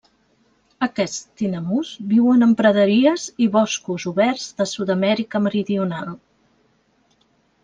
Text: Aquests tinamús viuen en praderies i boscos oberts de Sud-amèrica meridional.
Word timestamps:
Aquests 0.85 1.17
tinamús 1.41 1.91
viuen 2.13 2.45
en 2.45 2.55
praderies 2.61 3.27
i 3.47 3.51
boscos 3.57 4.07
oberts 4.13 4.49
de 4.63 4.69
Sud-amèrica 4.73 5.43
meridional. 5.49 6.11